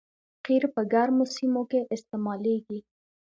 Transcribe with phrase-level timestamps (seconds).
[0.45, 2.79] قیر په ګرمو سیمو کې استعمالیږي